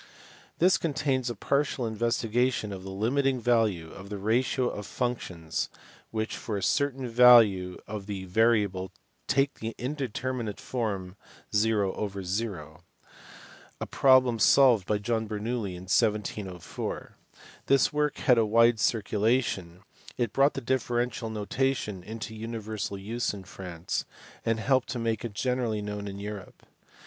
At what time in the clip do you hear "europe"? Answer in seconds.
26.17-26.65